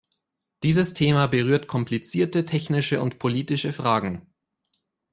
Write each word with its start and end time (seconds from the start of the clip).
Dieses 0.63 0.95
Thema 0.95 1.27
berührt 1.27 1.67
komplizierte 1.67 2.43
technische 2.43 3.03
und 3.03 3.19
politische 3.19 3.71
Fragen. 3.71 4.33